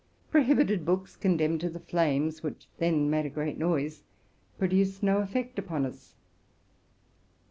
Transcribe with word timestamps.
Prohibited 0.31 0.83
books, 0.83 1.15
condemned 1.15 1.61
to 1.61 1.69
the 1.69 1.79
flames, 1.79 2.41
which 2.41 2.65
then 2.79 3.07
made 3.07 3.27
a 3.27 3.29
great 3.29 3.59
noise, 3.59 4.01
produced 4.57 5.03
no 5.03 5.19
effect 5.19 5.59
upon 5.59 5.85
us. 5.85 6.15